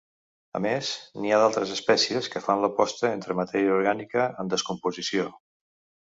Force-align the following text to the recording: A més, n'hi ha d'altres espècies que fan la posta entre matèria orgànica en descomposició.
A 0.59 0.59
més, 0.65 0.87
n'hi 1.23 1.33
ha 1.33 1.41
d'altres 1.41 1.73
espècies 1.75 2.29
que 2.35 2.41
fan 2.45 2.63
la 2.63 2.69
posta 2.79 3.07
entre 3.17 3.35
matèria 3.41 3.75
orgànica 3.75 4.25
en 4.45 4.49
descomposició. 4.55 5.27